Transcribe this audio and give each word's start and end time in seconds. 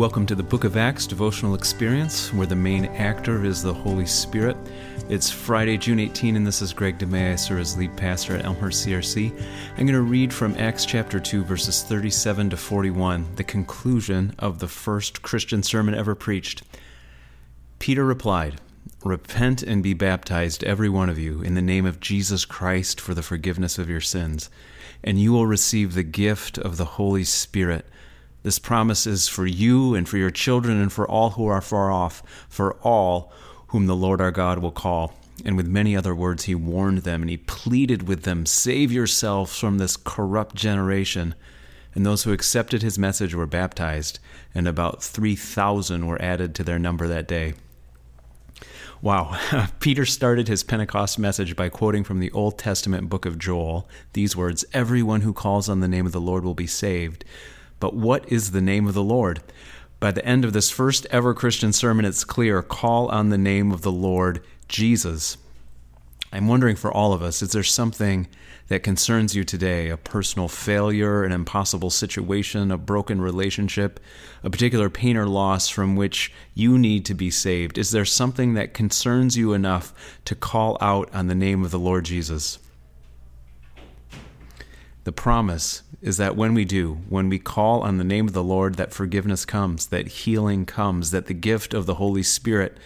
Welcome 0.00 0.24
to 0.28 0.34
the 0.34 0.42
Book 0.42 0.64
of 0.64 0.78
Acts 0.78 1.06
devotional 1.06 1.54
experience, 1.54 2.32
where 2.32 2.46
the 2.46 2.56
main 2.56 2.86
actor 2.86 3.44
is 3.44 3.62
the 3.62 3.74
Holy 3.74 4.06
Spirit. 4.06 4.56
It's 5.10 5.30
Friday, 5.30 5.76
June 5.76 6.00
18, 6.00 6.36
and 6.36 6.46
this 6.46 6.62
is 6.62 6.72
Greg 6.72 6.98
DeMay. 6.98 7.32
I 7.32 7.36
serve 7.36 7.60
as 7.60 7.76
lead 7.76 7.94
pastor 7.98 8.34
at 8.34 8.46
Elmhurst 8.46 8.86
CRC. 8.86 9.30
I'm 9.76 9.84
going 9.86 9.88
to 9.88 10.00
read 10.00 10.32
from 10.32 10.56
Acts 10.56 10.86
chapter 10.86 11.20
2, 11.20 11.44
verses 11.44 11.82
37 11.82 12.48
to 12.48 12.56
41, 12.56 13.26
the 13.36 13.44
conclusion 13.44 14.34
of 14.38 14.58
the 14.58 14.68
first 14.68 15.20
Christian 15.20 15.62
sermon 15.62 15.94
ever 15.94 16.14
preached. 16.14 16.62
Peter 17.78 18.06
replied, 18.06 18.58
Repent 19.04 19.62
and 19.62 19.82
be 19.82 19.92
baptized, 19.92 20.64
every 20.64 20.88
one 20.88 21.10
of 21.10 21.18
you, 21.18 21.42
in 21.42 21.52
the 21.52 21.60
name 21.60 21.84
of 21.84 22.00
Jesus 22.00 22.46
Christ 22.46 22.98
for 22.98 23.12
the 23.12 23.22
forgiveness 23.22 23.78
of 23.78 23.90
your 23.90 24.00
sins, 24.00 24.48
and 25.04 25.20
you 25.20 25.34
will 25.34 25.46
receive 25.46 25.92
the 25.92 26.02
gift 26.02 26.56
of 26.56 26.78
the 26.78 26.86
Holy 26.96 27.24
Spirit. 27.24 27.84
This 28.42 28.58
promise 28.58 29.06
is 29.06 29.28
for 29.28 29.46
you 29.46 29.94
and 29.94 30.08
for 30.08 30.16
your 30.16 30.30
children 30.30 30.80
and 30.80 30.92
for 30.92 31.08
all 31.08 31.30
who 31.30 31.46
are 31.46 31.60
far 31.60 31.90
off, 31.90 32.22
for 32.48 32.74
all 32.82 33.32
whom 33.68 33.86
the 33.86 33.96
Lord 33.96 34.20
our 34.20 34.30
God 34.30 34.60
will 34.60 34.70
call. 34.70 35.14
And 35.44 35.56
with 35.56 35.66
many 35.66 35.96
other 35.96 36.14
words, 36.14 36.44
he 36.44 36.54
warned 36.54 36.98
them 36.98 37.22
and 37.22 37.30
he 37.30 37.36
pleaded 37.36 38.08
with 38.08 38.22
them 38.22 38.46
Save 38.46 38.92
yourselves 38.92 39.58
from 39.58 39.78
this 39.78 39.96
corrupt 39.96 40.54
generation. 40.54 41.34
And 41.94 42.06
those 42.06 42.22
who 42.22 42.32
accepted 42.32 42.82
his 42.82 42.98
message 42.98 43.34
were 43.34 43.46
baptized, 43.46 44.20
and 44.54 44.68
about 44.68 45.02
3,000 45.02 46.06
were 46.06 46.22
added 46.22 46.54
to 46.54 46.64
their 46.64 46.78
number 46.78 47.08
that 47.08 47.26
day. 47.26 47.54
Wow. 49.02 49.38
Peter 49.80 50.04
started 50.06 50.46
his 50.46 50.62
Pentecost 50.62 51.18
message 51.18 51.56
by 51.56 51.68
quoting 51.68 52.04
from 52.04 52.20
the 52.20 52.30
Old 52.32 52.58
Testament 52.58 53.08
book 53.08 53.24
of 53.26 53.38
Joel 53.38 53.88
these 54.12 54.36
words 54.36 54.64
Everyone 54.72 55.22
who 55.22 55.32
calls 55.32 55.68
on 55.68 55.80
the 55.80 55.88
name 55.88 56.06
of 56.06 56.12
the 56.12 56.20
Lord 56.20 56.44
will 56.44 56.54
be 56.54 56.66
saved. 56.66 57.24
But 57.80 57.94
what 57.94 58.30
is 58.30 58.52
the 58.52 58.60
name 58.60 58.86
of 58.86 58.94
the 58.94 59.02
Lord? 59.02 59.40
By 59.98 60.12
the 60.12 60.24
end 60.24 60.44
of 60.44 60.52
this 60.52 60.70
first 60.70 61.06
ever 61.10 61.34
Christian 61.34 61.72
sermon, 61.72 62.04
it's 62.04 62.24
clear 62.24 62.62
call 62.62 63.08
on 63.08 63.30
the 63.30 63.38
name 63.38 63.72
of 63.72 63.82
the 63.82 63.92
Lord 63.92 64.42
Jesus. 64.68 65.36
I'm 66.32 66.46
wondering 66.46 66.76
for 66.76 66.92
all 66.92 67.12
of 67.12 67.22
us, 67.22 67.42
is 67.42 67.52
there 67.52 67.64
something 67.64 68.28
that 68.68 68.84
concerns 68.84 69.34
you 69.34 69.42
today? 69.42 69.88
A 69.88 69.96
personal 69.96 70.46
failure, 70.46 71.24
an 71.24 71.32
impossible 71.32 71.90
situation, 71.90 72.70
a 72.70 72.78
broken 72.78 73.20
relationship, 73.20 73.98
a 74.44 74.50
particular 74.50 74.88
pain 74.88 75.16
or 75.16 75.26
loss 75.26 75.68
from 75.68 75.96
which 75.96 76.32
you 76.54 76.78
need 76.78 77.04
to 77.06 77.14
be 77.14 77.30
saved? 77.30 77.78
Is 77.78 77.90
there 77.90 78.04
something 78.04 78.54
that 78.54 78.74
concerns 78.74 79.36
you 79.36 79.52
enough 79.54 79.92
to 80.26 80.36
call 80.36 80.78
out 80.80 81.12
on 81.12 81.26
the 81.26 81.34
name 81.34 81.64
of 81.64 81.72
the 81.72 81.80
Lord 81.80 82.04
Jesus? 82.04 82.58
The 85.04 85.12
promise 85.12 85.82
is 86.02 86.16
that 86.18 86.36
when 86.36 86.54
we 86.54 86.64
do, 86.64 86.98
when 87.08 87.28
we 87.28 87.38
call 87.38 87.82
on 87.82 87.98
the 87.98 88.04
name 88.04 88.26
of 88.26 88.34
the 88.34 88.44
Lord, 88.44 88.74
that 88.74 88.92
forgiveness 88.92 89.44
comes, 89.44 89.86
that 89.86 90.08
healing 90.08 90.66
comes, 90.66 91.10
that 91.10 91.26
the 91.26 91.34
gift 91.34 91.74
of 91.74 91.86
the 91.86 91.94
Holy 91.94 92.22
Spirit 92.22 92.76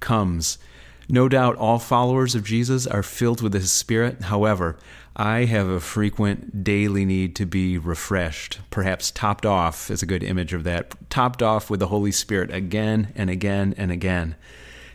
comes. 0.00 0.58
No 1.08 1.28
doubt 1.28 1.56
all 1.56 1.78
followers 1.78 2.34
of 2.34 2.44
Jesus 2.44 2.86
are 2.86 3.02
filled 3.02 3.42
with 3.42 3.54
His 3.54 3.72
Spirit. 3.72 4.22
However, 4.22 4.76
I 5.16 5.44
have 5.44 5.68
a 5.68 5.80
frequent 5.80 6.64
daily 6.64 7.04
need 7.04 7.36
to 7.36 7.46
be 7.46 7.76
refreshed, 7.76 8.60
perhaps 8.70 9.10
topped 9.10 9.44
off 9.44 9.90
is 9.90 10.02
a 10.02 10.06
good 10.06 10.22
image 10.22 10.54
of 10.54 10.64
that, 10.64 10.94
topped 11.10 11.42
off 11.42 11.68
with 11.68 11.80
the 11.80 11.88
Holy 11.88 12.12
Spirit 12.12 12.50
again 12.50 13.12
and 13.14 13.28
again 13.28 13.74
and 13.76 13.92
again. 13.92 14.36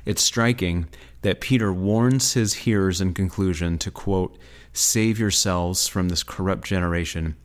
It's 0.07 0.23
striking 0.23 0.87
that 1.21 1.41
Peter 1.41 1.73
warns 1.73 2.31
his 2.31 2.53
hearers 2.53 3.01
in 3.01 3.13
conclusion 3.13 3.77
to 3.79 3.91
quote, 3.91 4.37
Save 4.71 5.19
yourselves 5.19 5.89
from 5.89 6.07
this 6.07 6.23
corrupt 6.23 6.65
generation. 6.65 7.35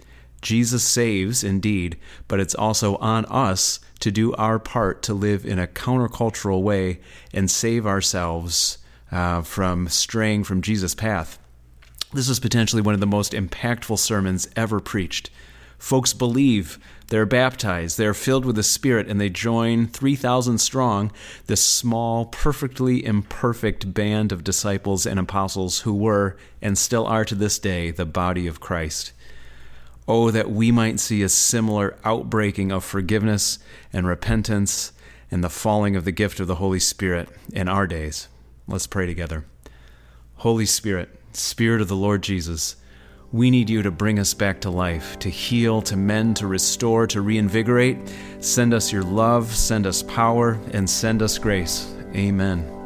Jesus 0.43 0.85
saves 0.85 1.43
indeed, 1.43 1.99
but 2.29 2.39
it's 2.39 2.55
also 2.55 2.95
on 2.99 3.25
us 3.25 3.81
to 3.99 4.13
do 4.13 4.33
our 4.35 4.61
part 4.61 5.03
to 5.03 5.13
live 5.13 5.45
in 5.45 5.59
a 5.59 5.67
countercultural 5.67 6.63
way 6.63 7.01
and 7.35 7.51
save 7.51 7.85
ourselves 7.85 8.79
uh, 9.11 9.43
from 9.43 9.89
straying 9.89 10.45
from 10.45 10.63
Jesus' 10.63 10.95
path. 10.95 11.41
This 12.13 12.29
is 12.29 12.39
potentially 12.39 12.81
one 12.81 12.95
of 12.95 13.01
the 13.01 13.07
most 13.09 13.33
impactful 13.33 13.99
sermons 13.99 14.49
ever 14.55 14.79
preached. 14.79 15.31
Folks 15.83 16.13
believe, 16.13 16.79
they're 17.09 17.27
baptized, 17.27 17.99
they're 17.99 18.15
filled 18.15 18.45
with 18.45 18.55
the 18.55 18.63
Spirit, 18.63 19.09
and 19.09 19.21
they 19.21 19.29
join 19.29 19.89
3,000 19.89 20.59
strong, 20.59 21.11
this 21.49 21.61
small, 21.61 22.27
perfectly 22.27 23.05
imperfect 23.05 23.93
band 23.93 24.31
of 24.31 24.45
disciples 24.45 25.05
and 25.05 25.19
apostles 25.19 25.81
who 25.81 25.93
were, 25.93 26.37
and 26.63 26.79
still 26.79 27.05
are 27.05 27.25
to 27.25 27.35
this 27.35 27.59
day, 27.59 27.91
the 27.91 28.07
body 28.07 28.47
of 28.47 28.61
Christ. 28.61 29.13
Oh, 30.07 30.31
that 30.31 30.53
we 30.53 30.71
might 30.71 31.01
see 31.01 31.21
a 31.21 31.29
similar 31.29 31.99
outbreaking 32.05 32.71
of 32.71 32.85
forgiveness 32.85 33.59
and 33.93 34.07
repentance 34.07 34.93
and 35.33 35.43
the 35.43 35.51
falling 35.51 35.97
of 35.97 36.05
the 36.05 36.13
gift 36.13 36.39
of 36.39 36.47
the 36.47 36.55
Holy 36.55 36.79
Spirit 36.79 37.29
in 37.53 37.67
our 37.67 37.89
days. 37.89 38.29
Let's 38.69 38.87
pray 38.87 39.07
together. 39.07 39.47
Holy 40.37 40.65
Spirit, 40.65 41.21
Spirit 41.33 41.81
of 41.81 41.89
the 41.89 41.97
Lord 41.97 42.23
Jesus, 42.23 42.77
we 43.33 43.51
need 43.51 43.71
you 43.71 43.83
to 43.83 43.91
bring 43.91 44.19
us 44.19 44.35
back 44.35 44.61
to 44.61 44.71
life, 44.71 45.19
to 45.21 45.31
heal, 45.31 45.81
to 45.83 45.97
mend, 45.97 46.37
to 46.37 46.47
restore, 46.47 47.07
to 47.07 47.23
reinvigorate. 47.23 47.97
Send 48.41 48.75
us 48.75 48.93
your 48.93 49.03
love, 49.03 49.55
send 49.55 49.87
us 49.87 50.03
power, 50.03 50.59
and 50.73 50.89
send 50.89 51.23
us 51.23 51.39
grace. 51.39 51.95
Amen. 52.15 52.82